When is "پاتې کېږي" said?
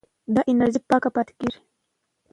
1.15-1.59